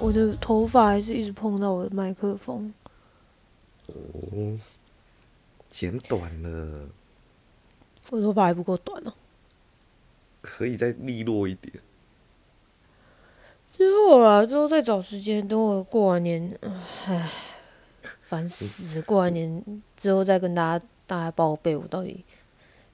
[0.00, 2.72] 我的头发还是一直碰到我的麦克风。
[3.86, 4.58] 哦，
[5.68, 6.88] 剪短了，
[8.10, 9.12] 我头发还不够短哦。
[10.40, 11.74] 可以再利落一点。
[13.76, 16.58] 之后啊，之后再找时间，等我过完年，
[17.06, 17.30] 唉，
[18.20, 19.02] 烦死了！
[19.02, 22.24] 过完年之后再跟大家大家报备，我到底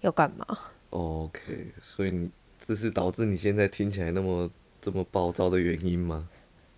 [0.00, 0.46] 要干嘛
[0.90, 2.30] ？OK，所以你
[2.64, 6.28] 这是导致你现在听起来那么这么暴躁的原因吗？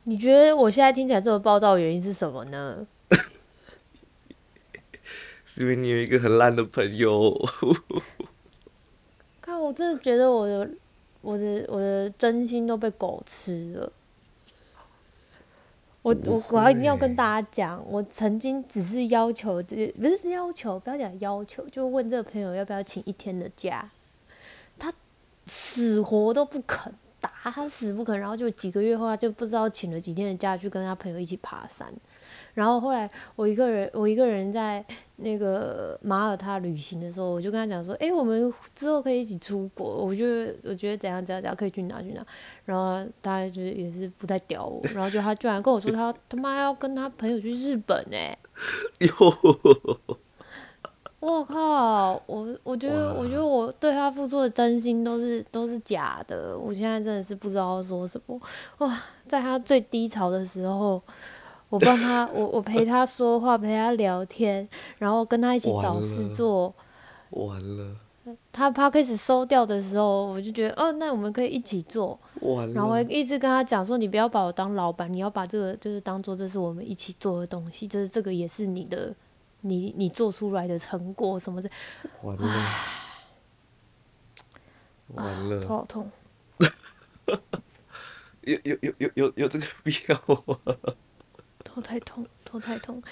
[0.08, 2.86] 你觉得我现在听起来这么暴躁的原因是什么呢？
[5.44, 7.36] 是因为你有一个很烂的朋友。
[9.42, 10.70] 看，我真的觉得我的
[11.22, 13.92] 我的我的真心都被狗吃了。
[16.02, 23.90] 我我我要一定要跟大家讲，我曾经只是要求这不是要求，不要讲要求，就问这个朋友要不要请一天的假，
[24.78, 24.92] 他
[25.46, 26.94] 死活都不肯
[27.44, 31.92] 打，他死不肯，然后就几个月后，他就不知道请了几天的假去跟他朋友一起爬山，
[32.54, 34.84] 然后后来我一个人，我一个人在
[35.16, 40.24] 那个马耳他旅行的时候，我就跟他讲说，诶，我们之后可以一起出国，我就
[40.62, 42.24] 我觉得怎样怎样怎样可以去哪去哪，
[42.64, 48.38] 然后他就也是不太屌我，然后就他居然跟我说他他妈要跟他朋友去日本诶、
[49.00, 50.18] 哟，
[51.26, 52.22] 我靠！
[52.26, 56.56] 我我觉得，我觉得我对他付出的真心都是都是假的。
[56.56, 58.40] 我现在真的是不知道说什么。
[58.78, 61.02] 哇，在他最低潮的时候，
[61.68, 64.68] 我帮他， 我我陪他说话，陪他聊天，
[64.98, 66.72] 然后跟他一起找事做。
[67.30, 67.96] 完了，
[68.52, 72.16] 他他开始收掉的时候，我就觉得，哦，那我们可以一起做。
[72.40, 79.12] 完然后我，一直跟他讲说，你不要把我当老板，你要把这个就是当做这是我们一起做的东西，就是这个也是你的，
[79.60, 81.70] 你你做出来的成果什么的。
[82.22, 82.48] 完了，
[85.08, 86.10] 完了头，好痛。
[88.42, 90.58] 有有有有有有这个必要吗？
[91.64, 93.02] 头太痛，头太痛，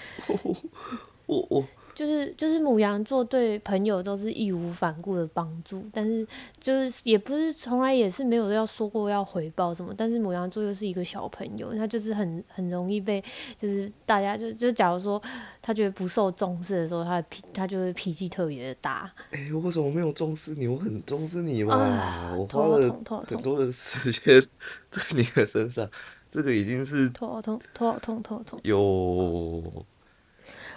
[1.26, 6.26] 我我就是就是母羊座对朋友都是义无反顾的帮助，但是
[6.58, 13.22] 就是也不是从来也是没有要说过要回报什么，但是母羊座又是一个小朋友，他就是很很容易被
[13.56, 15.22] 就是大家就就假如说
[15.62, 20.66] 他觉得不受重视的时候，他的脾他就会脾气特别的大，哎、我为什么没有重视你？
[20.66, 24.42] 我很重视你嘛，啊我花了很多的时间
[24.90, 25.88] 在你的身上，
[26.30, 28.58] 这个已经是头好痛，头好痛，头好痛。
[28.64, 29.84] 有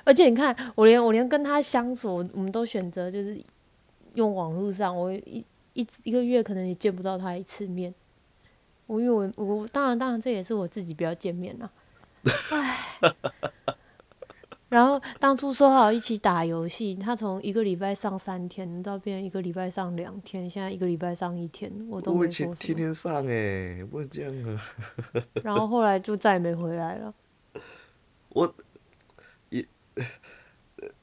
[0.07, 3.37] 而且你看，我连我连跟他相处，我我们都选择就是
[4.13, 7.93] 用网络上，我一一一个月可能也见不到他一次面。
[8.85, 11.69] 我因为我我当然当然这也是我自己不要见面啦，
[12.51, 13.03] 唉。
[14.69, 22.53] 然后当初说好一起打游戏，他从一个礼拜上三天到变成一个礼拜上两天，现在一个礼拜上一天，我都我天。
[22.55, 24.59] 天上哎、不能这样啊！
[25.43, 27.13] 然后后来就再也没回来了。
[28.29, 28.53] 我也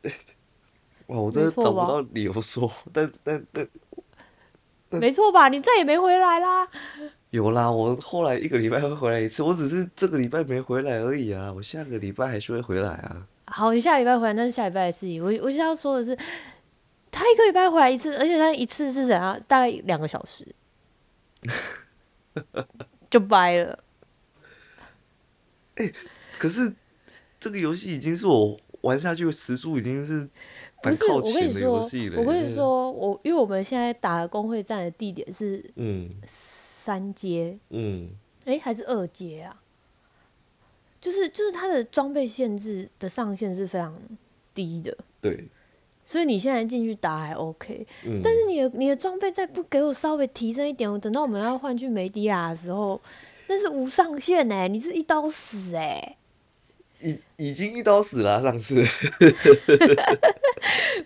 [1.08, 3.68] 哇，我真的找不到理由说， 但但但
[4.90, 5.48] 没错吧？
[5.48, 6.68] 你再也没回来啦。
[7.30, 13.26] 有啦，我后来一个礼拜会回来一次，我只是这个礼拜没回来而已啊，我下个礼拜还是会回来啊。
[13.46, 15.22] 好，你下礼拜回来，那是下礼拜的事情。
[15.22, 16.16] 我我是要说的是，
[17.10, 19.38] 他一个礼拜回来一次，而且他一次是怎样？
[19.48, 20.46] 大概两个小时，
[23.10, 23.78] 就掰了。
[26.38, 26.72] 可是
[27.40, 30.28] 这个游戏已经是我玩下去时速已经是
[30.82, 32.20] 蛮不是，我跟靠前的你说游戏，了。
[32.20, 36.10] 我跟你欸，说，我因为我们现在打的工会战的地点是嗯。
[36.84, 38.10] 三阶，嗯，
[38.44, 39.58] 诶，还是二阶啊？
[41.00, 43.98] 就是就是它的装备限制的上限是非常
[44.52, 45.48] 低的，对，
[46.04, 47.86] 所以你现在进去打还 OK。
[48.04, 53.00] 嗯，但是你的你的装备再不给我稍微提升一点，我等到我们要换去梅迪亚的时候，
[53.48, 56.18] 那是无上限哎、你是一刀死哎、
[57.04, 58.82] 已已经一刀死了啊、上次。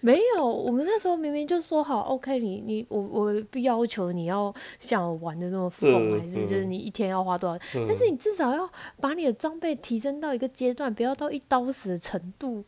[0.01, 8.71] 没有，我们那时候明明就说好，OK，你你我我不要求你要像我玩的那么疯，嗯还是就是嗯你一天要花多少，但是你至少要
[9.01, 12.65] 把你的装备提升到一个阶段，不要到一刀死的程度。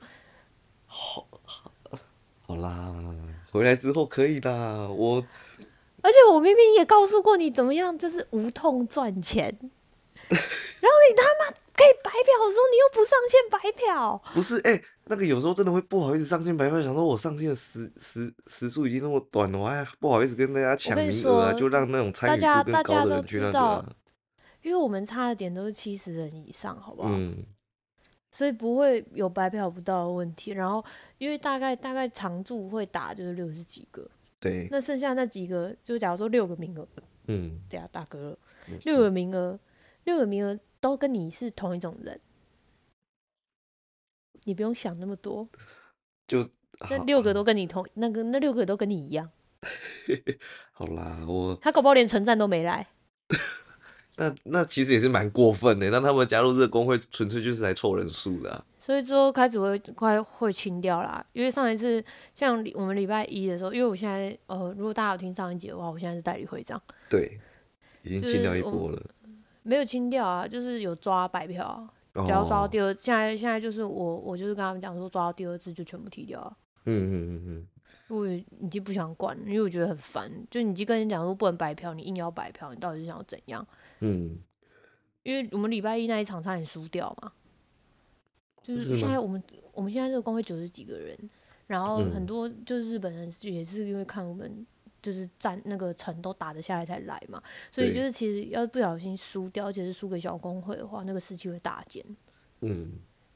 [0.86, 1.28] 好
[2.56, 2.92] 啦，
[3.52, 5.24] 回来之后可以啦，我
[6.02, 9.46] 而且我明明也告诉过你怎么样，就是无痛赚钱，
[10.26, 14.22] 然后你他妈可以白嫖的时候，你又不上线白嫖。
[14.34, 23.92] 不是哎、那个有时候真的会不好意思上线白嫖，想说我上线的时时时速已经那么短了，我还不好意思跟大家抢名额啊，就让那种参与大家度更高大家都的人去那个知道啊、
[24.60, 27.08] 因为我们差的点都是七十人以上，好不好？
[27.10, 27.46] 嗯，
[28.30, 30.52] 所以不会有白嫖不到的问题。
[30.52, 30.84] 然后
[31.16, 34.06] 因为大概大概常驻会打就是六十几个，
[34.38, 36.86] 对，那剩下那几个，就假如说六个名额，
[37.28, 38.38] 嗯，对啊，大哥了，
[38.84, 39.58] 六个名额，
[40.04, 42.20] 六个名额都跟你是同一种人，
[44.44, 45.48] 你不用想那么多。
[46.26, 46.48] 就
[46.88, 49.30] 那六个都跟你同那个那六个都跟你一样，
[50.72, 52.86] 好啦，我他搞不好连城战都没来。
[54.16, 62.04] 那那其实也是蛮过分的，让他们加入这个工会，纯粹就是来凑人数的啊、所以之后开始会快会清掉啦，因为上一次
[62.34, 67.40] 像我们礼拜一的时候，因为我现在呃，如果大家有听上一集的话，我现在是代理会长，对，
[68.02, 69.02] 已经清掉一波了。
[69.62, 71.90] 没有清掉啊，就是有抓白票啊，
[72.24, 76.56] 只要抓到哦，第二，现在现在就是我我就是跟他们讲说抓到第二次就全部踢掉啊。
[76.84, 77.68] 嗯嗯嗯嗯，
[78.08, 80.30] 我也已经不想管了，因为我觉得很烦。
[80.50, 83.66] 就你已经跟人讲说不能白嫖，你硬要白嫖，你到底是想要怎样？
[84.00, 84.38] 嗯，
[85.22, 87.32] 因为我们礼拜一那一场差点输掉嘛，
[88.62, 89.42] 就是是现在我们
[89.72, 91.16] 我们现在这个工会九十几个人，
[91.66, 94.66] 然后嗯很多就是日本人也是因为看我们
[95.02, 97.42] 就是站那个城都打得下来才来嘛，
[97.72, 102.04] 所以就是其实要不小心输掉，而且是输给小工会的话，那个士气会大减。
[102.60, 102.92] 嗯，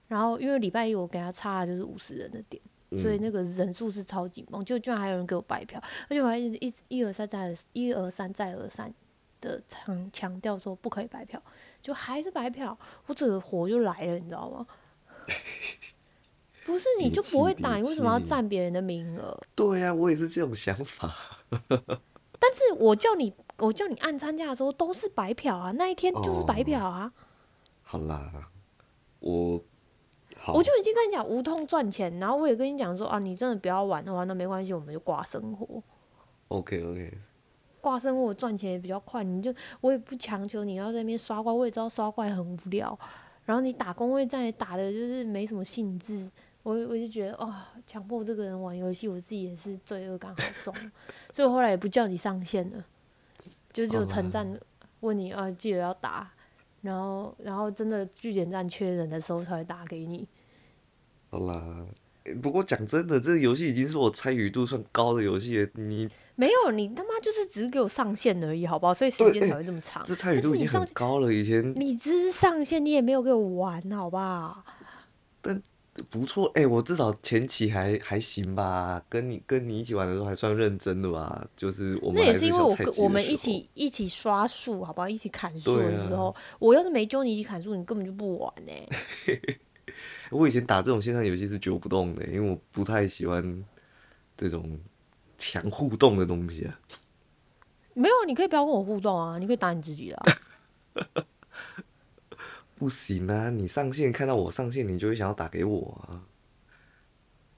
[0.08, 2.62] 然后因为礼拜一我给他差的就是五十人的点，
[3.00, 8.92] 所以嗯那个人数是超紧绷，就居然还有人给我白票，而且我还一直一一而三再而一而三再而三
[9.40, 11.42] 的强强调说不可以白票，
[11.80, 14.66] 就还是白票，我整个火就来了，你知道吗？
[16.64, 19.38] 不是你就不会打，你为什么要占别人的名额？
[19.54, 21.14] 对呀、我也是这种想法。
[22.40, 27.12] 但是我叫你我叫你按参加的时候都是白嫖啊，那一天就是白哦票啊，
[27.82, 28.30] 好啦，
[29.20, 29.62] 我
[30.36, 35.82] 好，我就已经跟你讲无痛赚钱，然后我也跟你讲说啊，你真的不要玩的话，那没关系，我们就挂生活。
[36.48, 37.18] OK OK，
[37.80, 42.98] 挂生活赚钱也比较快，你就我也不强求你要在那边刷怪，我也知道刷怪很无聊，
[43.46, 46.30] 然后你打工位战也打的就是没什么兴致，
[46.64, 50.74] 我我就觉得啊，强、迫这个人玩游戏，我自己也是罪恶感好重，
[51.32, 52.84] 所以我后来也不叫你上线了，
[53.72, 54.58] 就只有好啦城战
[55.00, 56.32] 问你啊，记得要打，
[56.80, 60.26] 然后然后真的据点站缺人的时候才会打给你，
[61.30, 61.86] 好啦。
[62.40, 65.68] 不过讲真的，这个游戏已经是我参与度算高的游戏了。
[65.74, 68.94] 你没有你他妈就是只是给我上线而已，好不好？
[68.94, 70.02] 所以时间才会这么长。
[70.06, 74.64] 这参与度已经很高了，以前你只是上线，你也没有给我玩，好不好？
[76.10, 76.50] 不错。
[76.54, 81.46] 哎、我至少前期还还行吧，跟你跟你一起玩的时候还算认真的吧。
[81.56, 85.08] 就是我们还那也是因为我跟我们一起一起刷树，好不好？
[85.08, 88.72] 一起砍树的时候，我要是没揪你一起砍树，你根本就不玩呢、
[90.30, 93.64] 我以前打这种线上游戏是揪不动的，因为我不太喜欢
[94.36, 94.78] 这种
[95.38, 96.80] 强互动的东西啊。
[97.94, 100.24] 没有，你可以不要跟我互动啊，你可以打你自己的、啊。
[102.74, 106.22] 不行啊，你上线看到我上线，你就会想要打给我啊。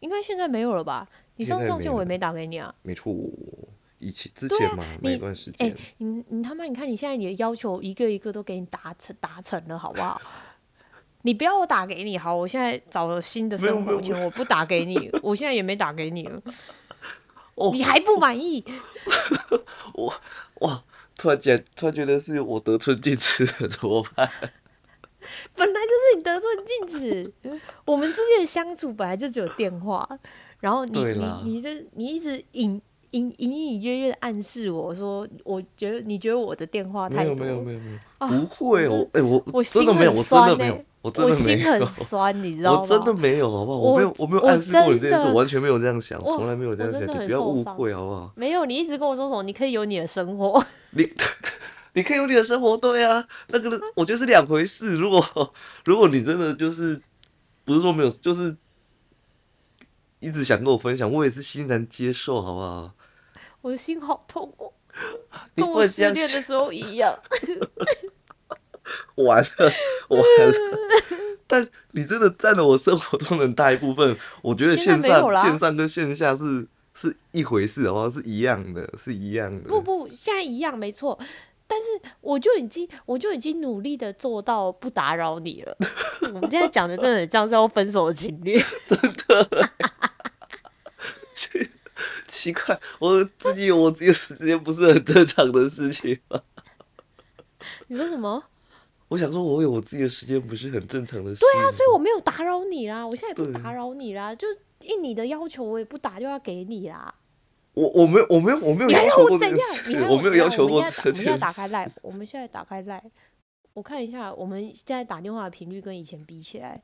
[0.00, 1.08] 应该现在没有了吧？
[1.36, 2.74] 你上次上线我也没打给你啊。
[2.82, 3.14] 没错，
[3.98, 10.20] 以前之前嘛，那一段时间哎、间，你你他妈，你看你现在你的要求一个一个都给你达成达成了，好不好？
[11.22, 16.40] 你不要我打给你，好，我现在找了新的生活圈，我不打给你，我现在也没打给你了，
[17.56, 18.62] 哦你还不满意？
[19.94, 20.14] 我
[20.60, 20.84] 哇，
[21.16, 24.30] 突然间突然觉得是我得寸进尺了，怎么办？
[25.56, 27.32] 本来就是你得寸进尺。
[27.84, 30.08] 我们之间的相处本来就只有电话，
[30.60, 32.80] 然后你你你这你一直隐
[33.12, 41.86] 隐隐隐约约的暗示我说，我觉得你觉得我的电话太多，没有没有没有没有，啊不会，我我哎我我心真的没有，我真的没有，我真的没心很。
[41.86, 42.80] 酸，你知道吗？
[42.80, 43.78] 我真的没有，好不好？
[43.78, 48.32] 我我没有，我没有暗示过你这件事，我完全没有这样想，从来没有这样想，你不要误会，好不好？
[48.34, 50.62] 没有，你一直跟我说什么，你可以有你的生活。
[50.90, 51.08] 你
[51.96, 54.96] 你可以有你的生活，对啊，那个我觉得是两回事。
[54.96, 55.50] 如果
[55.86, 57.00] 如果你真的就是
[57.64, 58.54] 不是说没有，就是
[60.20, 62.92] 一直想跟我分享，我也是欣然接受，好不好？
[63.62, 64.70] 我的心好痛哦，
[65.54, 67.18] 你跟我失恋的时候一样。
[69.16, 69.72] 完了，
[70.10, 70.54] 完了。
[71.46, 74.14] 但你真的占了我生活中的很大一部分。
[74.42, 78.10] 我觉得线上线上跟线下是是一回事，好不好？
[78.10, 79.68] 是一样的，是一样的。
[79.68, 81.18] 不不，现在一样没错。
[81.66, 81.86] 但是
[82.20, 85.76] 我就已经，我就已经努力的做到不打扰你了。
[86.34, 88.58] 我们现在讲的真的很像是要分手的情侣。
[88.86, 89.60] 真的
[92.28, 96.40] 奇怪，我自己有我自己的时间，不是很正常的事情吗？
[97.88, 98.44] 你说什么？
[99.08, 101.40] 我想说，我有我自己的时间，不是很正常的事。
[101.40, 104.46] 对啊，所以我没有打扰你啦，我现在也不打扰你啦，就
[104.82, 107.14] 应你的要求，我也不打就要给你啦。
[107.76, 109.56] 我我没有我没有我没有要求要我怎样？
[109.56, 111.90] 过这件事，你 我没有要求过我们现在这打开 件事。
[111.90, 113.10] live，我们现在打开 live，
[113.74, 116.82] 我看一下，我们现在打电话的频率跟以前比起来，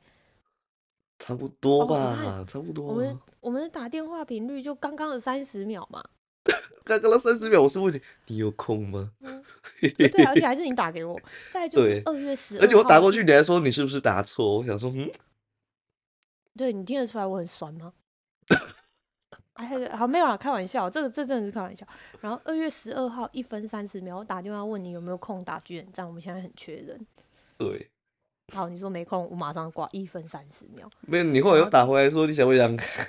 [1.17, 3.19] 差不多吧看，差不多我们啊。
[3.39, 6.03] 我们打电话频率就刚刚的三十秒嘛。
[6.85, 9.11] 刚刚那三十秒我是问你，你有空吗？
[9.21, 9.41] 呃
[9.81, 11.19] 对啊，而且还是你打给我。
[11.49, 14.57] 再来就是二月十，而且我打过去，，你还说你是不是打错？
[14.57, 15.09] 我想说，嗯，
[16.55, 17.93] 对你听得出来我很酸吗？
[19.53, 21.85] 哎，好没有啦，开玩笑，这个这真的是开玩笑。
[22.21, 27.05] 然后二月十二号一分三十秒，我打电话问你有没有空打巨人战，我们现在很缺人。
[27.57, 27.89] 对，
[28.53, 30.89] 好，你说没空，我马上挂一分三十秒。
[31.01, 33.07] 没有，你后来又打回来说你想不想看？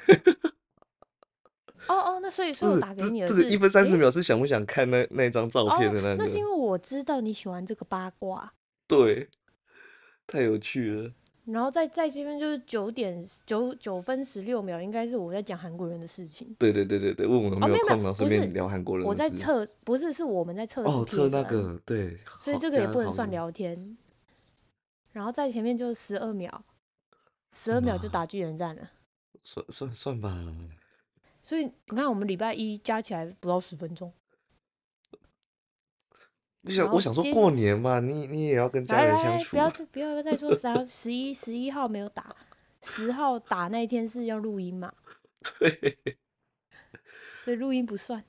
[1.86, 6.44] 哦哦，那所以所以我，打给你的这这个一分三十秒是想不想看那那张照片的哦，那那是因？
[6.44, 8.52] 为我知道你喜欢这个八卦。
[8.86, 9.28] 对，
[10.26, 11.12] 太有趣了。
[11.44, 16.54] 然后再在这边就是九点九九分十六秒，应该是我在讲韩国人的事情。
[16.58, 19.36] 对对对对对，问我有哦，没有空，然后顺便聊韩国人我的事。
[19.36, 23.96] 在测，不是是我们在测试哦，测那个对，所以这个也不能算聊天。
[25.12, 26.64] 然后在前面就是十二秒，
[27.52, 28.90] 十二秒就打巨人战了。
[29.42, 30.42] 算算算吧。
[31.42, 34.10] 所以你看，我们礼拜一加起来不到十分钟。
[36.64, 39.74] 我想我想说过年嘛，你你也要跟家来来来，人相处不要啊。
[39.92, 42.34] 不要再说，然后十一十一号没有打，
[42.82, 44.92] 十号打那一天是要录音嘛，
[45.58, 45.98] 对，
[47.44, 48.24] 所以录音不算。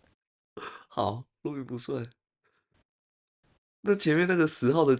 [0.90, 2.06] 好，录音不算。
[3.82, 5.00] 那前面那个十号的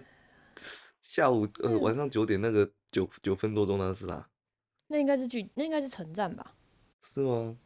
[1.02, 4.28] 下午呃嗯晚上九点那个九九分多钟那是啥？
[4.86, 6.54] 那应该是剧，那应该是城站吧？
[7.02, 7.56] 是吗？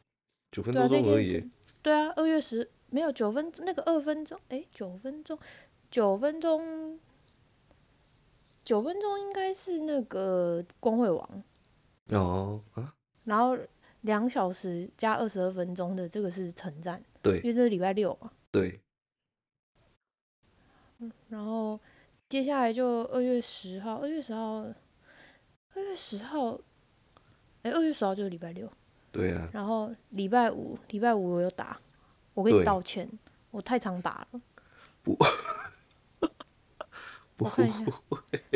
[0.50, 1.48] 九分多钟而已。，
[1.82, 5.38] 对啊，二月十没有九分，那个二分钟，诶，九分钟，
[5.90, 6.98] 九分钟，
[8.62, 11.42] 九分钟应该是那个光会王，
[12.08, 12.94] 哦啊，
[13.24, 13.56] 然后
[14.02, 18.80] 两小时加二十二分钟的这个是城战，因为这是礼拜六嘛，对，
[20.98, 21.78] 嗯然后
[22.28, 24.66] 接下来就二月十号，二月十号，
[25.74, 26.58] 二月十号，
[27.62, 28.70] 诶，二月十号就是礼拜六，
[29.10, 31.80] 对啊，然后礼拜五，礼拜五我有打，
[32.34, 33.08] 我跟你道歉，
[33.50, 34.40] 我太常打了。
[35.02, 35.16] 不
[37.38, 37.84] 我看一下，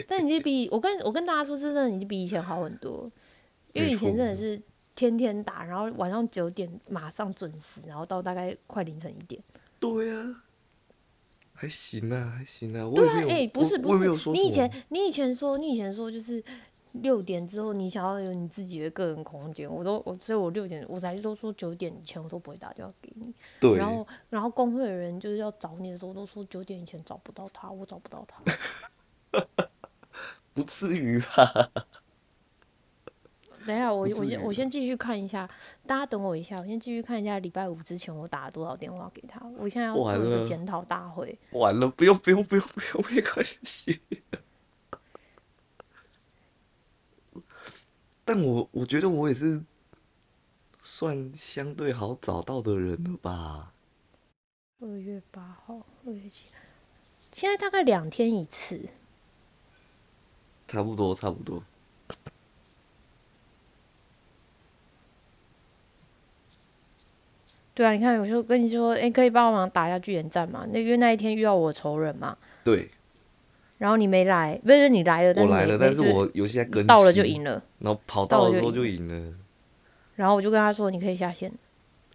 [0.07, 3.11] 但已经比我跟我跟大家说，真的已经比以前好很多。
[3.73, 4.61] 因为以前真的是
[4.95, 9.43] 天天打，然后晚上九点马上准时，然后到大概快凌晨一点。
[9.81, 10.43] 对啊，
[11.55, 12.87] 还行啊，还行啊。
[12.87, 16.45] 我对啊，哎、不是不是，你以前你以前说你以前说就是
[17.03, 23.35] 六点之后你想要有你自己的个人空间，我都我所以我六点我才都说九点以前我都不会打电话给你。
[23.61, 28.41] 对，然后然后工会的人就是要找你的时候都说九点以前找不到他，我找不到他。
[30.55, 31.69] 不至于吧？
[33.67, 35.51] 等一下，我我先我先继续看一下，
[35.85, 39.41] 大家等我一下，我先继续看一下礼拜五之前我打了多少电话给他。
[39.59, 41.37] 我现在要做一个检讨大会。
[41.51, 44.01] 完了，不用不用不用不用，没关系。
[48.25, 49.63] 但我我觉得我也是
[50.81, 53.73] 算相对好找到的人了吧？
[54.81, 56.47] 二月八号，二月七，
[57.33, 58.89] 现在大概两天一次。
[60.67, 61.63] 差不多差不多。
[67.75, 70.65] 对啊，你看，我就跟你说，哎、可以帮我忙打一下巨人战嘛？
[70.71, 72.91] 那因为那一天遇到我的仇人嘛，对，
[73.79, 77.63] 然后你没来，不是你来了，但是我来了，但是我游戏在更到了就赢了。
[77.79, 79.33] 然后跑到的时候就赢赢了。
[80.15, 81.53] 然后我就跟他说：“你可以下线。”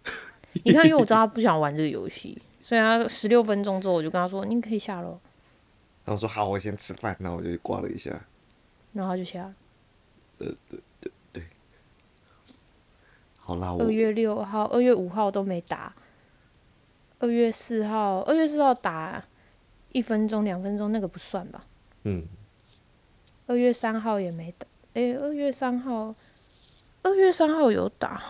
[0.64, 5.20] 你看，因为我知道他不想玩这个游戏，所以他十六分钟之后，我就跟他说：“你可以下喽。
[6.04, 8.10] 然后说好，我先吃饭，然后我就挂了一下。”
[8.94, 9.54] 然后他就下了。
[13.36, 15.92] 好啦，我二月六号、二月五号都没打，
[17.18, 19.22] 二月四号、二月四号打
[19.92, 21.64] 一分钟、两分钟那个不算吧？
[22.04, 22.24] 嗯，
[23.46, 26.14] 二月三号也没打，诶，二月三号，
[27.02, 28.22] 二月三号有打。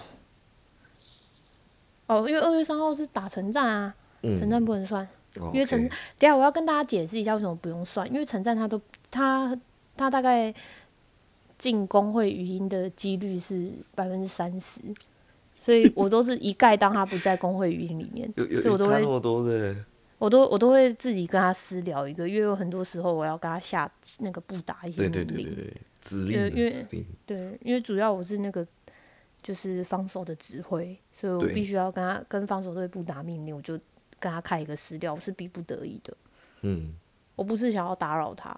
[2.07, 5.07] 哦，因为二月三号是打城战啊，城战嗯，不能算。
[5.37, 5.79] 因因为城
[6.19, 9.57] 等下我要跟大家解释一下为什么不用算，因为城战他都他
[9.97, 10.53] 他大概
[11.57, 14.81] 进工会语音的几率是百分之三十，
[15.57, 18.29] 所以我都是一概当他不在工会语音里面，
[18.61, 19.77] 所以我都会有差那么多的，
[20.21, 28.65] 我都我都会自己跟他私聊一个，因为有很多时候我要跟他下那个布达一些对命令，对对对对，指因为令啊因为，对，因为主要我是那个
[29.43, 33.81] 就是防守的指挥，所以我必须要跟他跟防守队不打命令，我就
[34.19, 36.15] 跟他开一个私聊，我是逼不得已的，
[36.61, 36.93] 嗯，
[37.35, 38.55] 我不是想要打扰他。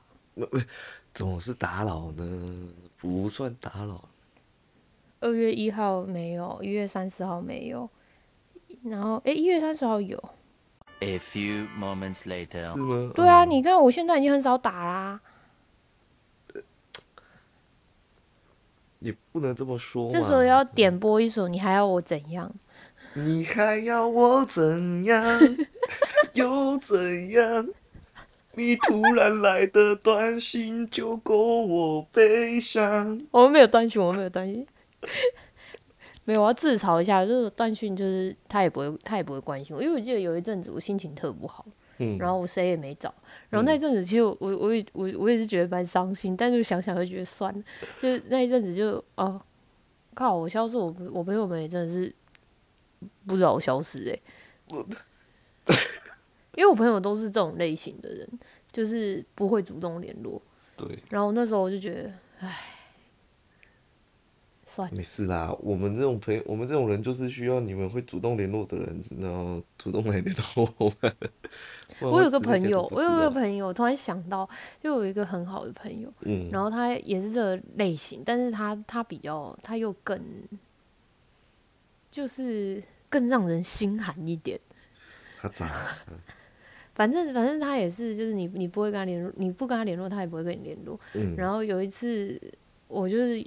[1.15, 2.69] 怎么是打扰呢？
[2.97, 4.09] 不算打扰，
[5.21, 7.89] 二月一号没有，一月三十号没有，
[8.83, 10.21] 然后诶，一月三十号有。
[11.03, 12.63] A few moments later.
[12.73, 13.11] 是吗？
[13.15, 15.21] 对啊，嗯你看我现在已经很少打啦，
[19.01, 20.11] 你不能这么说嘛。
[20.11, 22.53] 这时候要点播一首，你还要我怎样？
[23.15, 25.41] 你还要我怎样？
[26.35, 27.69] 又怎样？
[28.55, 33.21] 你突然来的短信就够我悲伤。
[33.33, 34.65] 我们没有短信，我们没有断讯。
[36.25, 41.67] 没有，我要自嘲一下，就是段讯，就是他也不会，他也不会关心我，因为我记得有一阵子我心情特不好，
[41.99, 43.13] 嗯，然后我谁也没找，
[43.51, 47.65] 然后那一阵子其实我我我也我我也是觉得蛮伤心，但是想想就觉得算了，
[47.99, 49.41] 就是那一阵子就哦，
[50.15, 52.15] 靠，我消失，我我朋友们也真的是
[53.27, 54.21] 不知道我消失哎、
[56.55, 58.29] 因为我朋友都是这种类型的人，
[58.71, 60.41] 就是不会主动联络，
[60.77, 62.61] 对，然后那时候我就觉得，唉，
[64.73, 64.89] 算。
[64.95, 65.55] 没事啦。
[65.61, 71.15] 我们这种朋友，我们这种人就是需要你们会主动联络的人，然后主动来联络我们。
[72.01, 74.49] 我有个朋友，我有个朋友，突然想到，
[74.81, 80.19] 就有一个很好的朋友，嗯，然后他也是这个类型，但是他他比较他又更
[82.11, 84.59] 就是更让人心寒一点。
[85.41, 85.71] 他咋？
[86.95, 90.99] 反正反正他也是，就是你你不会跟他联络，你不跟他联络，他也不会跟你联络。
[91.15, 92.39] 嗯，然后有一次，
[92.87, 93.45] 我就是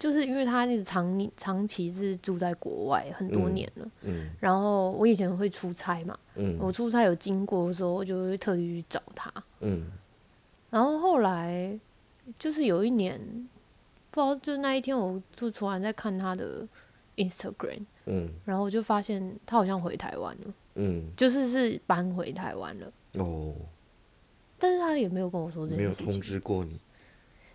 [0.00, 6.18] 就是因为他一直长长期是住在国外很多嗯年了，嗯然后我以前会出差嘛，
[6.58, 9.30] 我嗯出差有经过的时候，我就会特地去找他。
[9.60, 9.86] 嗯
[10.70, 11.78] 然后后来
[12.38, 13.20] 就是有一年，
[14.10, 16.66] 不知道就那一天，我就突然在看他的
[17.16, 23.54] Instagram，嗯然后我就发现他好像回台湾了，嗯，就是是搬回台湾了，哦，
[24.58, 26.22] 但是他也没有跟我说这没有通件事情。
[26.22, 26.80] 知过你。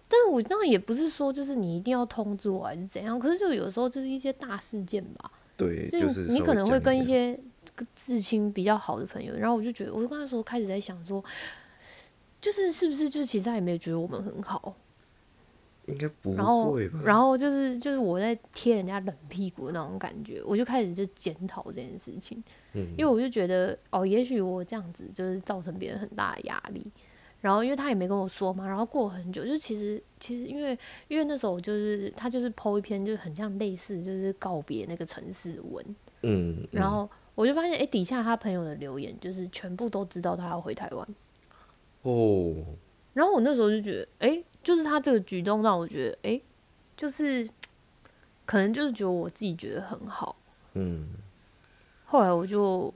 [0.07, 7.37] 但我当然也不是说就是你一定要通知我还是怎样，可是就有时候就是一些大事件吧，对，就就是你可能会，跟一些
[7.95, 11.23] 至亲比较好的朋友，然后我就觉得，我就跟他说，开始在想说，
[12.39, 14.75] 就是是不是就是其实他也没有觉得我们很好，
[15.87, 16.35] 应该不
[16.71, 17.01] 会吧？
[17.03, 22.43] 然后就是就是我在贴人家冷屁股的那种感觉，我就开始就检讨这件事情，
[22.73, 26.91] 嗯，因为我就觉得哦，也许我这样子就是造成别人很大的压力。
[27.45, 30.75] 然后因为他也没跟我说嘛，然后过了很久，就其实其实因为
[31.07, 41.07] 因为那时候我就是他就是 PO 一篇就是很像类似就是告别那个城市文，嗯，然后我就发现，哎、底下他朋友的留言就是全部都知道他要回台湾。
[42.01, 42.55] 哦，
[43.13, 46.41] 然后我那时候就觉得，哎、就是他这个举动让我觉得，哎、
[46.97, 47.47] 就是
[48.47, 50.35] 可能就是觉得我自己觉得很好。
[50.73, 51.09] 嗯
[52.05, 52.91] 后来我就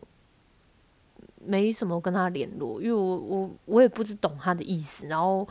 [1.45, 5.08] 没什么跟他联络，因为我我我也不知懂他的意思。
[5.08, 5.47] 然后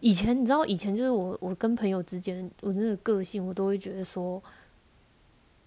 [0.00, 4.42] 以前你知道，以前就是我我跟朋友之间，我那个个性，我都会觉得说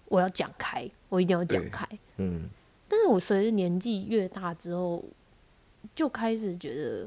[0.06, 1.86] 我要讲开，我一定要讲开。
[2.16, 2.48] 嗯
[2.88, 5.04] 但是我随着年纪越大之后，
[5.94, 7.06] 就开始觉得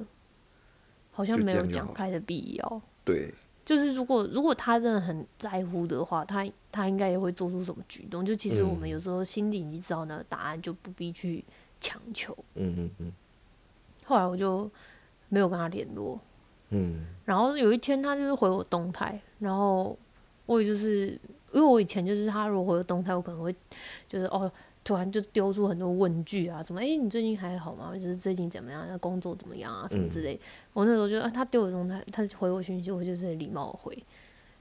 [1.12, 2.82] 好像没有讲开的必要。
[3.04, 3.34] 对，
[3.66, 8.26] 就是如果如果他真的很在乎的话，他他应该也会做出什么举动。
[8.26, 11.44] 就其实我们嗯有时候心里已经知道那个答案，就不必去
[11.84, 12.34] 强求。
[12.56, 13.14] 嗯嗯嗯
[14.06, 14.70] 后来我就
[15.28, 16.18] 没有跟他联络。
[16.70, 19.98] 嗯然后有一天他就是回我动态，然后
[20.46, 21.08] 我也就是
[21.52, 23.54] 因为我以前就是他如果回我动态，我可能会
[24.08, 24.52] 就是哦
[24.84, 27.92] 突然就丢出很多问句啊，什么哎，你最近还好吗？
[27.94, 28.86] 就是最近怎么样？
[28.90, 29.88] 那工作怎么样啊？
[29.90, 30.40] 什么之类。
[30.74, 33.98] 我那时候就啊他丢我动态，他回我讯息，我就是礼貌回。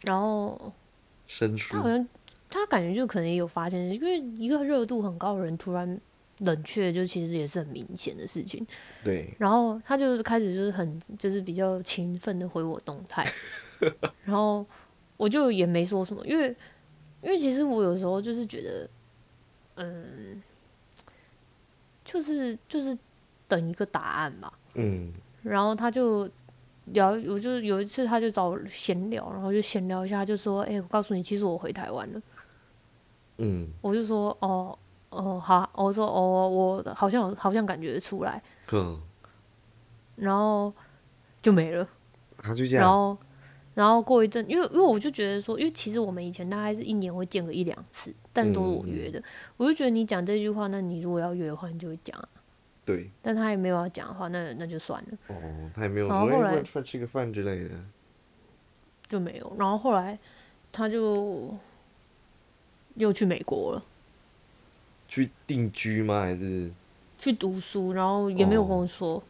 [0.03, 0.73] 然后
[1.71, 2.07] 他好像
[2.51, 6.01] 他感觉就可能也有发现，因为一个热度很高的人突然
[6.43, 8.65] 冷却，就其实也是很明显的事情。
[9.03, 13.27] 对，然后他就是开始就是很就是比较勤奋的回我动态，
[14.25, 14.65] 然后
[15.17, 16.49] 我就也没说什么，因为
[17.23, 18.89] 因为其实我有时候就是觉得，
[19.77, 20.43] 嗯，
[22.05, 22.97] 就是就是
[23.49, 24.53] 等一个答案嘛。
[24.75, 26.29] 嗯然后他就
[26.87, 32.23] 聊，我就有一次他就找我闲聊，然后就闲聊一下，他就说：“哎、我告诉你，其实我回台湾了。”
[33.39, 34.79] 嗯我就说：“哦
[35.13, 38.43] 哦好啊。”我说：“哦，我好像好像感觉得出来。
[38.73, 39.01] 嗯，”
[40.17, 40.73] 然后
[41.41, 41.87] 就没了。
[42.39, 43.19] 他就这样，然后，
[43.75, 49.23] 然后过一阵，因为因为我就觉得说，因为其实我们以前大概是一年会见个一两次，但都是我约的。
[49.57, 52.29] 我就觉得你讲这句话，那你如果要约的话，你就会讲啊。
[52.85, 57.71] 对，但他也没有要讲的话，那那就算了，哦，他也没有然后后来吃个饭之类的，
[59.07, 59.53] 就没有。
[59.57, 60.19] 然后后来
[60.73, 61.55] 他就
[62.97, 63.85] 又去美国了，
[65.13, 66.23] 去定居吗？
[66.23, 66.73] 还是，
[67.19, 69.23] 去读书，然后也没有跟我说。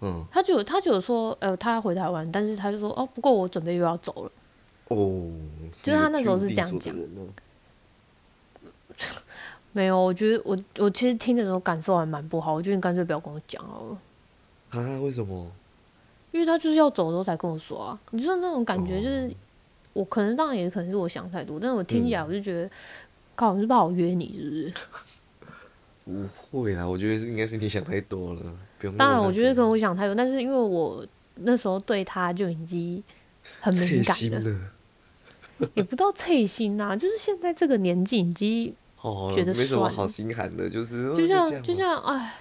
[0.00, 4.32] 嗯，他就有他就有说，呃，他要回台湾，但是他就说，哦，不过我准备又要走了。
[4.88, 5.30] 哦，
[5.70, 6.92] 就是他那时候是这样讲
[9.70, 13.98] 没有，我觉得我我其实听的时候感受还蛮不好，我觉得你干脆不要跟我讲好了。
[14.70, 14.98] 啊？
[14.98, 15.46] 为什么？
[16.32, 19.34] 因为他就是要走的时候才跟我说啊，你说那种感觉就是，哦
[19.92, 22.70] 我可能当然也可能是我想太多，但是我听起来嗯我就觉得，
[23.36, 24.72] 靠，你是不好约你是不是？
[26.50, 28.42] 不会啦，我觉得是应该是你想太多了。
[28.96, 33.02] 当然，我觉得可能我想太多，但是因为我那时候对他就已经
[33.60, 34.50] 很敏感了，
[35.58, 35.68] 了。
[35.74, 42.34] 也不到脆心呐、就是现在这个年纪已经哦，觉得没什么好心寒的，就是哦就像就像哎，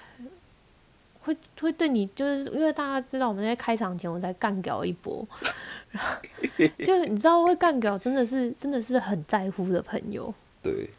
[1.20, 5.28] 会会对你，就是因为大家知道我们在开场前我才干掉一波，
[5.92, 6.16] 然后
[6.86, 10.34] 就你知道会干掉，真的是真的是很在乎的朋友。
[10.64, 10.90] 对。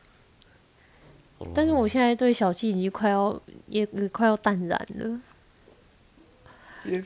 [1.54, 5.20] 但是哦我现在对小七已经快要也也快要淡然了，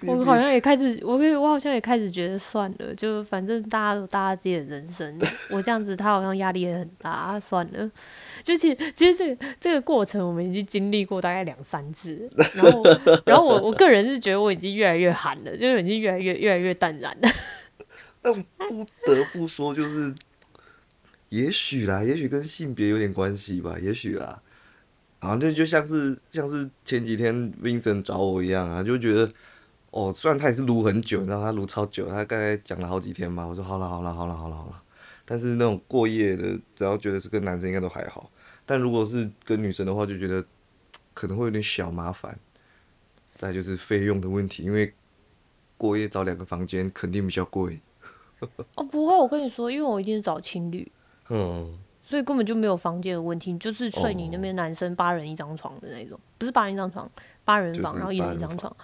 [0.07, 5.18] 我好像也开始，我也我好像也开始觉得算了，就反正大家有大家自己的人生，
[5.51, 7.90] 我这样子他好像压力也很大，算了。
[8.42, 12.83] 就其实其实这个这个过程我们已经经历过大概两三次，然后
[13.27, 17.29] 然后我我个人是觉得我已经越来越寒了，就是已经越来越越来越淡然了。
[18.23, 20.14] 但不得不说，就是
[21.35, 24.40] 也许啦，也许跟性别有点关系吧，也许啦。
[25.18, 29.29] 好像就就像是像是前几天 Vincent 找我一样啊，就觉得
[29.90, 33.44] 哦，虽然他也是撸很久，你知道他撸超久，他刚才讲了好几天嘛。
[33.44, 34.81] 我说好了好了好了好了好了，
[35.25, 38.31] 但是那种过夜的，只要觉得是跟男生应该都还好，
[38.64, 40.44] 但如果是跟女生的话，就觉得
[41.12, 42.38] 可能会有点小麻烦。
[43.37, 44.94] 再就是费用的问题，因为
[45.77, 47.81] 过夜找两个房间肯定比较贵。
[48.77, 50.87] 哦，不会，我跟你说，因为我一定是找情侣，
[51.30, 57.10] 嗯，所以根本就没有房间的问题，你就是睡你那哦边男生八人一张床的那种，不是八人一张床，
[57.44, 58.74] 八人房，然后一人一张床。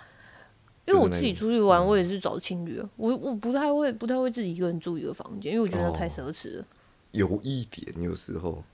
[0.87, 6.65] 因为我自己出去玩，嗯我也是找情侣啊，我我不太会不太会自己一个人住一个房间，因为我觉得太哦奢侈了。
[7.13, 8.65] 有一点有时候，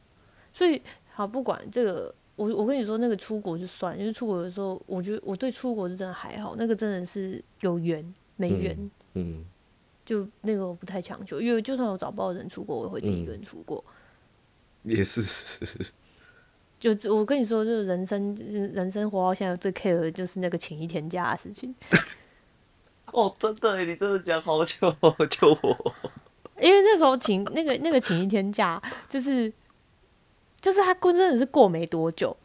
[0.52, 0.81] 所以
[1.12, 9.44] 好，不管这个，我我跟你说，那个出国就算，就是出国的时候，我觉得我对出国是真的还好，那个真的是有缘没缘，嗯，
[10.07, 13.85] 就那个我不太强求，因为就算我找不到人出国，我也会自己一个人出国。
[14.85, 15.21] 也是，
[16.79, 18.33] 就我跟你说，就是人生
[18.73, 21.75] 人生活到现在最 care 的就是那个请一天假的事情，
[23.11, 24.95] 哦，真的耶，你真的讲好久，
[25.29, 25.95] 救我，
[26.61, 29.53] 因为那时候请那个那个请一天假，就是
[30.61, 32.37] 就是他过真的是过没多久，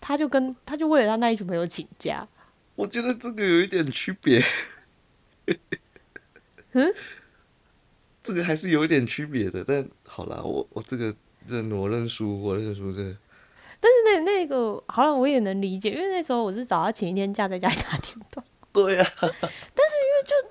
[0.00, 2.28] 他就跟他就为了他那一群朋友请假，
[2.76, 4.40] 我觉得这个有一点区别，
[6.72, 6.94] 嗯，
[8.22, 11.14] 这个还是有一点区别的，但好啦，我我这个
[11.46, 13.16] 认我认输，我认输这个，
[13.80, 19.28] 那那个好了，我也能理解，因为那时候我是找他请一天假在家里打电动，对呀啊，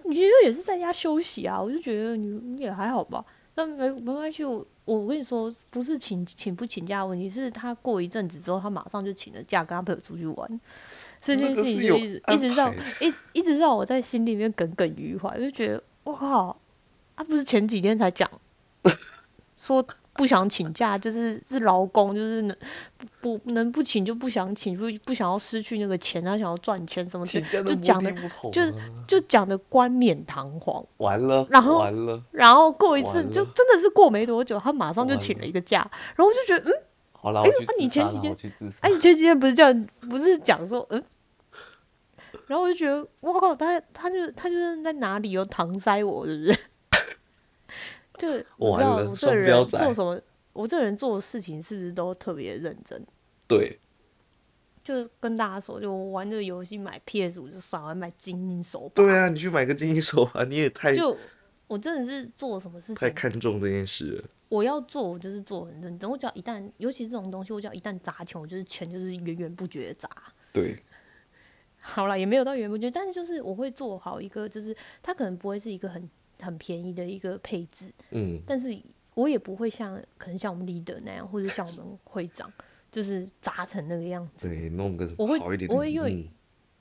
[0.06, 3.23] 你觉得也是在家休息啊，我就觉得你你也还好吧，
[3.56, 10.62] 那没没关系，我我跟你说，不是请请不请假的问题，是他过一阵子之后，他马上就请了假，跟他朋友出去玩，
[11.21, 16.56] 所以这件事情就一直一直让一一直让我在心里面耿耿于怀，就觉得我靠，
[17.17, 18.30] 他、不是前几天才讲
[19.58, 22.56] 说不想请假，就是是劳工，就是能
[23.20, 28.10] 不不能不请就不想请，不不想要失去那个钱，他想要赚钱什么就讲的
[28.54, 28.62] 就
[29.06, 30.82] 就讲的冠冕堂皇。
[30.96, 35.80] 完了，然后完了，然后过一次就真的是过没多久，他马上就请了一个假，
[36.15, 37.43] 然后我就觉得，嗯，好了，
[37.78, 38.34] 你前几天
[38.80, 39.74] 哎，你前几天不是叫，
[40.10, 41.04] 不是讲说，嗯，
[42.48, 46.60] 然后我就觉得，哇靠，他他就他就是在哪里有搪塞我，是不是？
[48.18, 50.20] 就 你知道我这个人做什么，
[50.54, 53.06] 我这个人做的事情是不是都特别认真？
[53.48, 53.80] 对，
[54.84, 61.16] 就是跟大家说，就我玩这个游戏买 PS 五就少还买精英手把，对啊，你去买个精英手环，你也太就
[61.68, 64.24] 我真的是做什么事情太看重这件事了。
[64.50, 66.10] 我要做，我就是做很认真。
[66.10, 70.10] 我只要一旦，尤其这种东西，我只要一旦砸钱，我就是钱就是源源不绝的砸。
[70.54, 70.82] 对，
[71.93, 76.10] 好了，也没有到源源不绝，但是就是我会做好一个，就是它可能不会是一个很
[76.41, 78.78] 很便宜的一个配置，嗯，但是
[79.15, 82.52] 我也不会像可能像我们 leader 那样，或者像我们会长，
[82.91, 84.47] 就是砸成那个样子。
[84.47, 86.28] 对，弄个我会好一点的，我会用嗯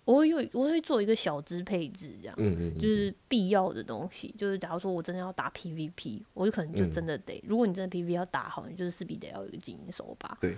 [0.05, 2.35] 我会用，我会做一个小资配置，这样。
[2.39, 10.39] 嗯嗯，就是必要的东西，就是假如说我真的要打 PVP，我就可能就真的得，如果你真的 PVP 要打好，你就是势必得要有一个精英手把。
[10.41, 10.57] 对，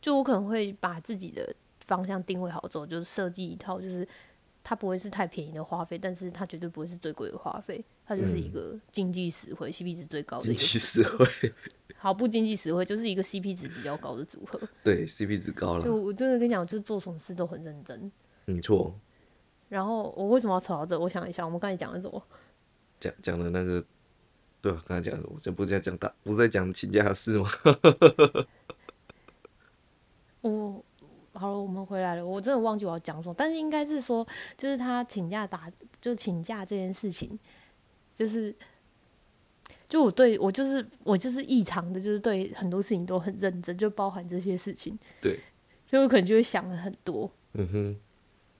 [0.00, 1.54] 就我可能会把自己的
[1.90, 4.06] 方向定位好之后，就是设计一套，就是
[4.62, 10.78] 它不会是太便宜的花费，但是它绝对不会是最贵的花费，它就是一个经济实惠、CP 值最高的经济。
[10.78, 11.26] 实惠，
[11.98, 14.60] 好，不经济实惠，就是一个 CP 值比较高的组合。
[14.84, 15.82] 对，CP 值高了。
[15.82, 18.12] 就，我真的跟你讲，就是做什么事都很认真。
[18.44, 18.94] 没错。
[19.68, 20.96] 然后我为什么要扯到这？
[20.96, 22.22] 我想一下，我们刚才讲的什么？
[23.00, 23.84] 讲讲的那个，
[24.60, 27.48] 对啊，刚才讲的，我这不是在讲大，不是在讲请假的事吗？
[30.42, 30.84] 我
[31.32, 32.26] 好了，我们回来了。
[32.26, 37.38] 我真的忘记我要讲什么，但是应该是说，就是他请假打，就请假这件事情，
[38.14, 38.54] 就是
[39.88, 44.98] 就我对我就是我就是异常的，就是对很多事情都很认真，就包含这些事情。
[45.20, 45.38] 对，
[45.88, 47.96] 所以我可能就会想了很多，嗯哼，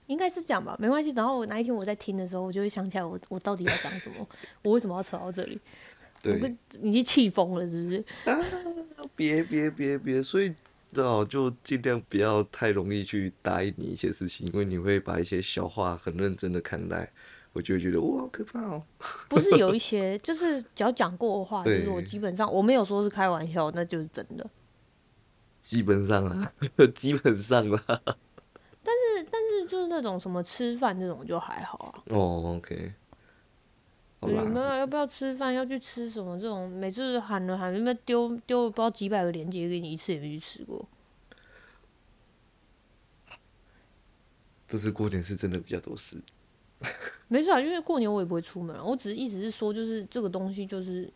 [0.07, 1.11] 应该是这样吧，没关系。
[1.11, 4.27] 然后我哪一天我在听的时候，我就会想起来我我到底要讲什么，
[4.63, 5.59] 我为什么要扯到这里？
[6.23, 8.05] 我对跟，已经气疯了，是不是？
[9.15, 10.53] 别别别别，所以
[10.91, 17.11] 最好就尽量不要太容易去答应你一些事情，因为你会把一些小话很认真的看待，
[17.53, 18.83] 我就会觉得哇，好可怕哦。
[19.29, 24.49] 不是有一些，就是只要讲过的话， 就是我基本上我没有说是开玩笑，那就是真的。
[25.59, 26.51] 基本上啦，
[26.95, 27.81] 基本上啦。
[28.83, 32.03] 但是就是那种什么吃饭这种就还好啊。
[32.09, 32.91] 哦，OK，
[34.21, 35.51] 好你们啦，要不要吃饭？
[35.51, 36.39] 要去吃什么？
[36.39, 40.87] 这种每次喊了喊，那边丢丢不知道几百个链接给你，一次也没去吃过。
[44.67, 46.21] 这次过年是真的比较多事。
[47.27, 51.11] 没事啊，因为过年我也不会出门啊，我只是意思是说，就是这个东西就是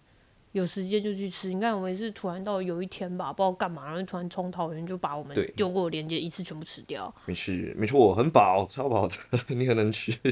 [0.51, 1.47] 有时间就去吃。
[1.53, 7.13] 你看我也是突然到有一天吧，不知道干嘛，然后突然冲桃园就把我们丢过的链接一次全部吃掉。
[7.27, 9.15] 没事，没错，很饱，超饱的，
[9.55, 10.11] 你很能吃。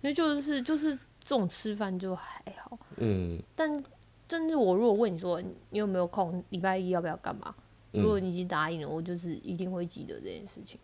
[0.00, 3.84] 因为就是就是这种吃饭就还好，嗯但
[4.26, 7.54] 但是我如果问你说你有没有空，礼拜一要不要干嘛？
[7.92, 10.78] 如果嗯，你已经答应了，我就是一定会记得这件事情。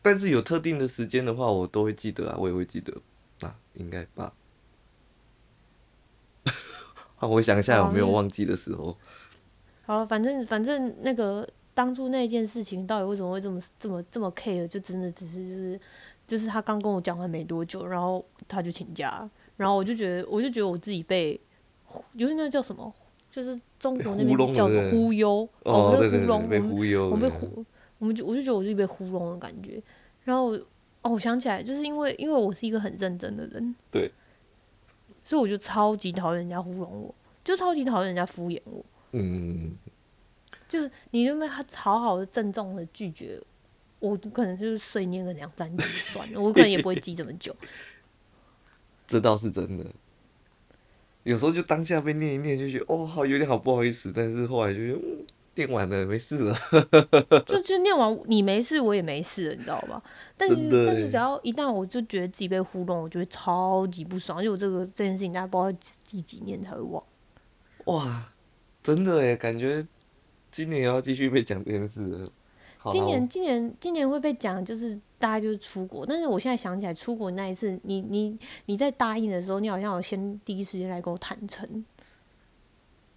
[0.00, 2.92] 但是有特定的时间的话，我都会记得啊，我也会记得。
[3.40, 4.32] 啊，应该吧。
[7.18, 8.96] 啊我想一下有没有忘记的时候。
[9.84, 15.80] 好了，反正反正那个当初那件事情到底为什么会这么这么这么 care，就真的只是就是
[16.28, 19.30] 就是他刚跟我讲完没多久，然后他就请假了，
[19.62, 21.40] 然后我就觉得我就觉得我自己被，
[22.18, 22.92] 就是那叫什么，
[23.30, 27.10] 就是中国那边叫忽悠，哦，被糊弄，被我们忽悠。
[27.10, 27.64] 我被糊，
[27.98, 29.80] 我们就我就觉得我自己被糊弄的感觉，
[30.24, 30.50] 然后
[31.02, 34.10] 哦，我想起来，就是因为因为我是一个很认真的人，对，
[35.22, 38.84] 所以我就超级讨厌人家糊弄我，就超级讨厌人家敷衍我。
[39.12, 39.76] 嗯，
[40.68, 43.40] 就是你认为他好好的郑重的拒绝，
[44.00, 47.54] 我可能就是碎念个两三句算了，我可能也不会记这么久。
[49.12, 49.84] 这倒是真的。
[51.24, 56.56] 有时候就当下被念一念，就觉得哦，好有点好不好意思，但是后来就觉得嗯，念完了没事了。
[57.44, 60.02] 就就念完你没事，我也没事了，你知道吧？
[60.38, 67.04] 但是但是只要一旦我就觉得自己被糊弄，我就会超级不爽，因为我这个这件事情大家不知道记几年才会忘。
[67.84, 68.32] 哇，
[68.82, 69.86] 真的哎，感觉
[70.50, 72.28] 今年也要继续被讲这件事了。
[72.90, 81.84] 今年今年今年会被讲，就是大概就是出国，但是我现在想起来出国那一次，你你你在答应的时候，你好像有先第一时间来跟我坦诚，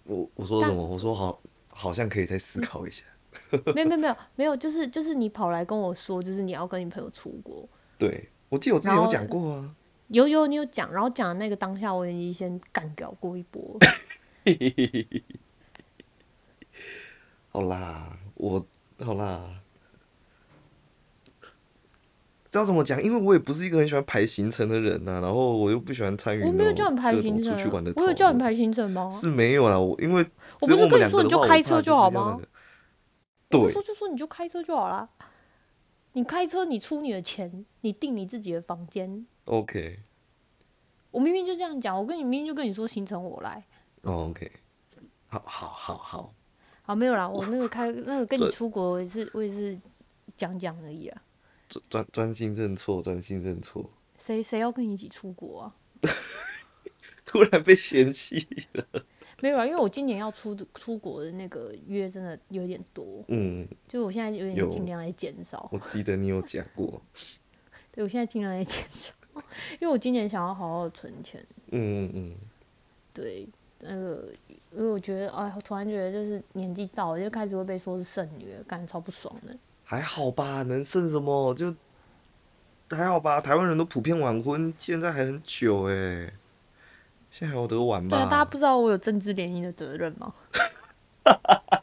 [0.04, 0.86] 我我说什但么？
[0.86, 1.40] 我说好，
[1.72, 3.04] 好像可以再思考一下。
[3.74, 9.74] 没有没有没有没有，就是就是你跑来跟我说，就是你要跟你朋友出国，对，我记得我之前有讲过啊。
[10.08, 13.76] 有有你有讲，然后讲的那个当下，我已经先干掉过一波。
[17.50, 18.64] 好啦，我
[19.04, 19.60] 好啦，
[22.50, 23.02] 知道怎么讲？
[23.02, 29.10] 因为我也不是一个很喜欢排行程的人呐、然后我又不喜欢参与我没有叫你排行程啊出去玩的，我有叫你排行程吗？
[29.10, 30.26] 是没有啦，我因为
[30.60, 32.48] 我不是跟你说你就开车就好吗要那个
[33.48, 35.08] 对我说就说你就开车就好啦。
[36.12, 39.26] 你开车，你出你的钱，你订你自己的房间。
[39.44, 40.00] ，OK，
[41.10, 43.62] 我明明就这样讲，我跟你明明就跟你说行程我来。
[44.00, 44.50] 哦，OK，
[45.26, 46.34] 好好好好，
[46.86, 49.76] 好，没有啦，我那个开那个跟你出国，我也是我也是
[50.36, 51.22] 讲讲而已啊。
[51.68, 55.74] 专专专心认错，专心认错，谁谁要跟你一起出国啊？
[57.26, 58.86] 突然被嫌弃了，
[59.42, 65.68] 没有啊，因为我今年要出出国的那个约真的有点多，嗯，就我现在有有点尽量来减少。
[65.72, 67.02] 我记得你有讲过，
[67.90, 69.12] 对我现在尽量来减少，
[69.72, 71.44] 因为我今年想要好好存钱。
[71.72, 72.36] 嗯嗯嗯，
[73.12, 73.48] 对，
[73.80, 74.24] 那个
[74.72, 79.54] 因为我觉得，哎，我突然觉得就是年纪到了，就开始会被说是剩女了，感觉超不爽的。
[79.84, 81.74] 还好吧，能剩什么就
[82.90, 86.32] 还好吧，台湾人都普遍晚婚，现在还很久哎，
[87.30, 88.44] 现在还有得晚对啊，大家？
[88.44, 90.34] 不知道我有政治联姻的责任吗？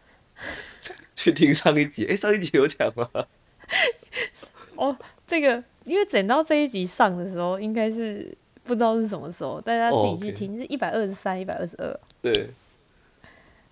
[1.16, 3.10] 去听上一集，哎、上一集有讲吗？
[4.76, 12.00] 哦，这个因为等到这一集上的时候，应该是不知道是什么时候，大家自己去听是一百二十三、一百二十二。
[12.22, 12.50] 对，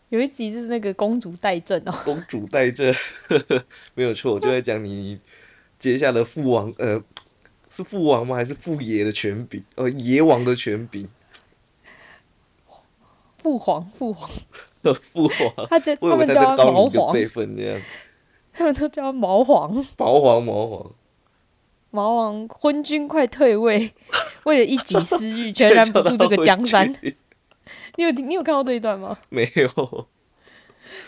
[0.10, 2.94] 有一集是那个公主带阵哦， 公主带着，
[3.96, 5.20] 没有错，就在讲你
[5.80, 7.02] 接下了父王，呃，
[7.70, 8.36] 是父王吗？
[8.36, 9.64] 还是父爷的权柄？
[9.76, 11.08] 呃，爷王的权柄，
[13.42, 14.30] 父皇，父皇，
[15.02, 15.68] 父皇。
[15.68, 17.82] 他叫他他们叫他毛皇，辈分这样，
[18.52, 19.74] 他们都叫他毛皇。
[19.98, 20.92] 毛皇毛皇，
[21.92, 23.94] 毛王昏君快退位，
[24.46, 26.92] 为了一己私欲，全然不顾这个江山。
[27.98, 29.18] 你有你有看到这一段吗？
[29.30, 29.68] 没有，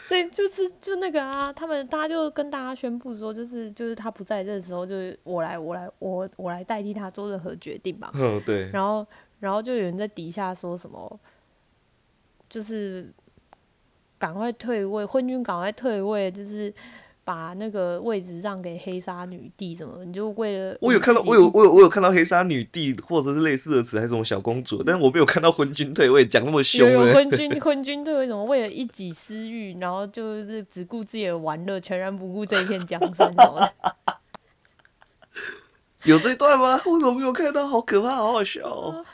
[0.08, 8.12] 所以就是就那个啊，他们大家就跟大家宣布说，就是就是他不在这时候，就是我来我来我我来代替他做任何决定吧。
[8.13, 9.06] 嗯，对，然后
[9.39, 11.19] 然后就有人在底下说什么，
[12.50, 13.10] 就是
[14.17, 16.72] 赶快退位，昏君赶快退位，就是
[17.23, 26.93] 把那个位置让给黑纱女帝什么，你就为了我有看到，我有我有我有看到黑纱女帝或者是类似的词，还是什么小公主，但是我没有看到昏君退位讲那么凶的。
[26.93, 33.73] 有有昏君昏君退位什么为了一己私欲，然后就是只顾自己的玩乐，全然不顾这一片江山什么的？
[36.03, 36.81] 有这一段吗？
[36.86, 37.65] 我怎么没有看到？
[37.65, 39.05] 好可怕，好好笑哦！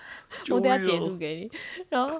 [0.49, 1.51] 我等下截图给你。
[1.89, 2.19] 然后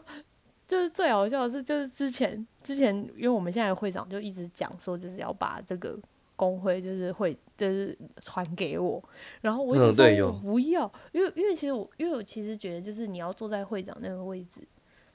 [0.70, 5.98] 就是最好笑的是，就是之前之前，因为我们现在的会长就一直讲说，就是要把这个
[6.36, 9.04] 工会就是会就是传给我，
[9.42, 14.62] 然后我一直说我不要，因为因为其实我因为我其实觉得就是你要坐在会长那个位置，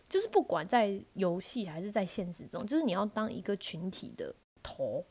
[0.09, 5.05] 就是不管在游戏还是在现实中，就是你要当一个群体的头，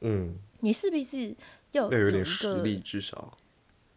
[0.00, 1.36] 嗯，你势必是
[1.72, 3.36] 要要有点实力，至少。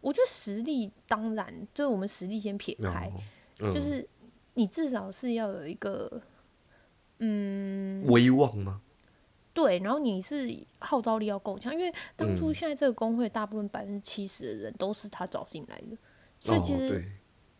[0.02, 3.10] 我觉得实力当然就是我们实力先撇开。
[3.58, 4.06] 就是
[4.56, 6.20] 你至少是要有一个，
[7.18, 8.80] 嗯，威望吗？
[9.52, 15.96] 对，然后你是号召力要够强，因为当初嗯现在这个工会大部分百分之七十的人都是他找进来的，
[16.40, 17.04] 所以哦，其实，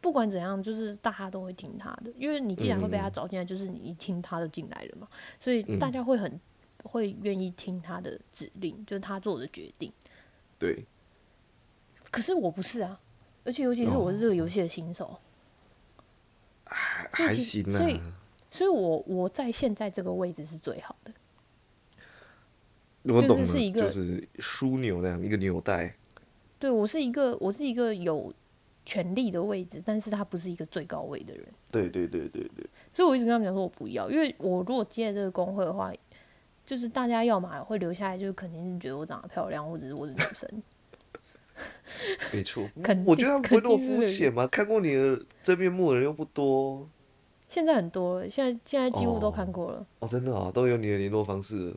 [0.00, 5.06] 不管怎样，就是大家都会听他的，因为你既然会被他嗯找进来，就是你听他的进来了嘛，
[5.38, 6.40] 所以大嗯家会很
[6.84, 9.92] 会愿意听他的指令，就是他做的决定。
[10.58, 10.84] 对，
[12.10, 13.00] 可是我不是啊，
[13.44, 15.18] 而且尤其是我是这个游戏的新手，
[16.66, 18.12] 还还行所以啊。
[18.50, 21.12] 所以我我在现在这个位置是最好的。
[23.04, 25.94] 就是我懂了，是一个就是枢纽那样一个纽带。
[26.58, 28.32] 对我是一个我是一个有
[28.84, 35.92] 权力的位置，但是他不是一个最高位的人，对对对对对，所以我一直跟他们讲说我不要，因为我如果接了这个工会的话，
[36.64, 40.62] 就是大家要么会留下来，就是肯定是觉得我长得漂亮，或者是我是女生。
[42.32, 43.04] 没错肯。
[43.06, 46.88] 我觉得他们不会那么肤浅嘛，看过你的真面目的人又不多。
[47.48, 51.72] 现在很多，现在现在几乎都哦看过了，哦，真的啊，都有你的联络方式，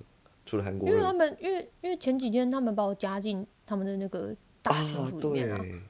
[0.46, 5.82] 除了韩国人因为他们因为因为前几天他们把我加进他们的那个大群啊，组里面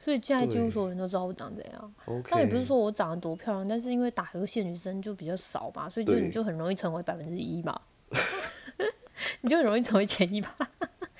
[0.00, 1.94] 所以现在几乎所有人都知道我长怎样。
[2.28, 7.80] 但也不是说我长得多漂亮，但是因为打游戏的女生就比较少嘛，所以就你就很容易成为百分之一嘛，
[9.42, 10.52] 你就很容易成为前一趴。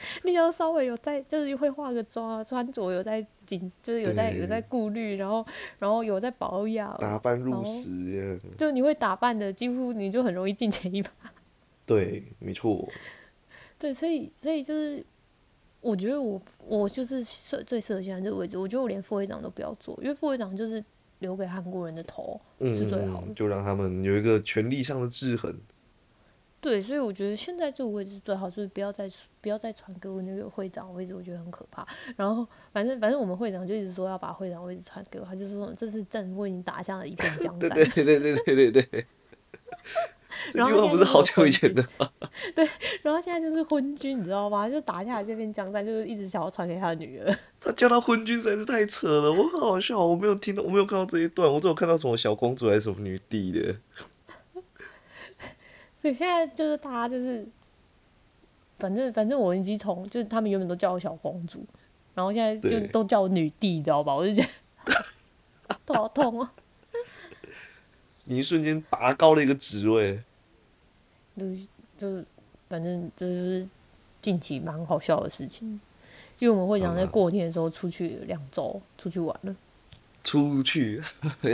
[0.24, 5.44] 你要稍微有在，就是会化个妆啊，穿着有在紧，就是有在有在顾虑，然后
[5.78, 8.40] 然后有在保养，打扮入哦时。
[8.56, 11.10] 就你会打扮的，几乎你就很容易进前一把。
[11.86, 12.88] 对，没错。
[13.78, 15.04] 对，所以所以就是，
[15.80, 18.56] 我觉得我我就是最最适合现在这个位置。
[18.56, 20.82] 我觉得我连副会长都不要做，因为副会长就是
[21.18, 23.34] 留给韩国人的头嗯，是最好的嗯。
[23.34, 25.54] 就让他们有一个权力上的制衡。
[26.62, 31.84] 对，所以我觉得现在这个位置最好，所以不要再不要再传给我那个会长位置，我觉得很可怕。
[32.16, 37.68] 然后反正反正我们会长就一直说要把会长位置传给我，他就是说这是朕为你打下了一片江山。
[37.70, 39.06] 对对对对对对。
[40.50, 42.08] 这然后句话不是好久以前的吗？
[42.54, 42.66] 对
[43.02, 44.68] 然后现在就是昏君，你知道吗？
[44.68, 47.36] 就打下来这片江山，就是一直想要传给他的女儿。
[47.60, 53.76] 他叫他昏君实在是太扯了，我很好笑，我没有听到，我没有看到这一段，我只有看到什么小公主还是什么女帝的。
[56.02, 57.46] 所以现在就是大家就是，
[58.76, 61.64] 反正反正我已经从就是他们原本都叫我小公主，
[62.12, 64.12] 然后现在就都叫我女帝，你知道吧？
[64.12, 64.94] 我就觉得
[65.86, 66.52] 头好痛啊！
[68.24, 70.20] 你一瞬间拔高了一个职位，
[71.38, 72.24] 就是就是，
[72.68, 73.70] 反正这就是
[74.20, 75.80] 近期蛮好笑的事情，
[76.40, 79.54] 因为我们会想在过年的时候出去两周，出去玩了，
[80.24, 81.00] 出去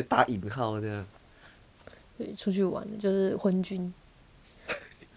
[0.08, 1.06] 打引号这样。
[2.16, 3.92] 对，出去玩，就是昏君。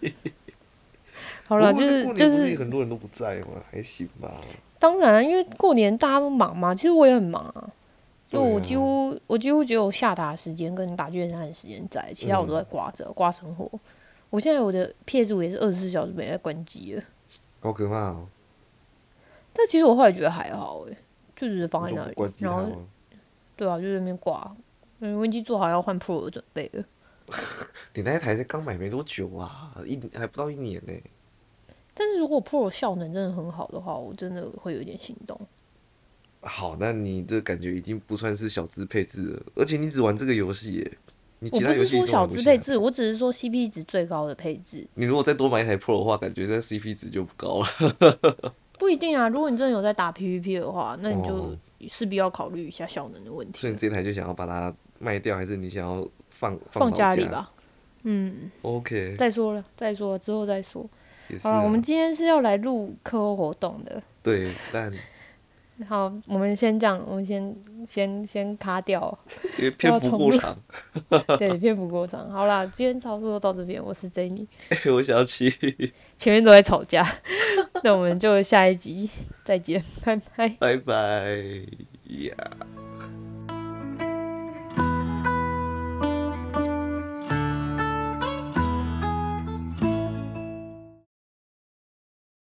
[1.46, 3.62] 好了，就是就是是，很多人都不在嘛？
[3.70, 4.32] 还行吧。
[4.78, 7.70] 当然，因为过年大家都忙嘛，其实我也很忙啊。
[8.28, 13.70] 就我几乎、我几乎只有下达时间跟打卷山的时间在，其他我都在挂着、挂生活。
[14.30, 17.02] 我现在我的 PS 五也是二十四小时没在关机了，
[17.60, 18.26] 好可怕哦！
[19.52, 20.96] 但其实我后来觉得还好诶、
[21.36, 22.82] 就只是放在那里然后？
[23.54, 24.56] 对啊，就在那边挂。
[25.00, 26.82] 嗯，温机做好要换 Pro 的准备了。
[27.94, 30.92] 你那一台才刚买没多久啊，一还不到一年呢、
[31.94, 35.38] 但是如果 Pro 效能真的很好的话，我真的会有点心动。
[36.40, 40.98] 好，那你这感觉已经不算是小资配置了，而且你只玩这个游戏耶，
[41.38, 44.86] 你我不其他游戏是说小资配置，我只是说 CP 值最高的配置。
[44.94, 48.54] 你如果再多买一台 Pro 的话，感觉那 CP 值就不高了。
[48.78, 51.56] 不一定啊，如果你真的有在打 PVP 的话，那你就哦
[51.86, 53.78] 势必要考虑一下效能的问题所以你。
[53.78, 56.08] 这台就想要把它卖掉，还是你想要
[56.42, 57.52] 放放老家里吧。
[58.02, 60.84] 嗯，OK，再说了，再说了，之后再说。
[61.40, 61.62] 好了，啊。
[61.62, 64.02] 我们今天是要来录课后活动的。
[64.24, 64.92] 对，但
[65.88, 69.16] 好，我们先这样，我们先先先卡掉，
[69.56, 70.58] 因为篇幅过长，
[71.38, 72.28] 对，篇幅过长。
[72.28, 74.48] 好啦，今天操作到这边，我是 Jenny，
[74.92, 75.48] 我想起
[76.18, 77.06] 前面都在吵架，
[77.84, 79.08] 那我们就下一集
[79.44, 80.48] 再见，拜拜。
[80.58, 81.36] 拜拜
[82.08, 82.34] 呀。